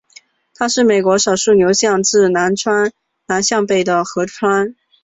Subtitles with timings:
[0.55, 4.73] 它是美国少数流向自南向北的河川。